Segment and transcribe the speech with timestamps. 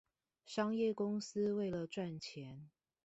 [0.47, 2.71] 商業公司為了賺錢